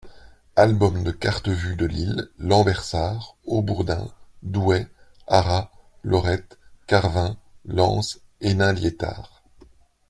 [0.55, 4.09] Albums de cartes vue de Lille, Lambersart, Haubourdin,
[4.41, 4.87] Douai,
[5.27, 5.69] Arras,
[6.01, 9.43] Lorette, Carvin, Lens, Hénin-Liétard.